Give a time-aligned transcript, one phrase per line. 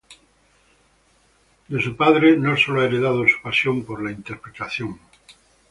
[1.67, 4.97] De su padre no solo ha heredado su pasión por la interpretación.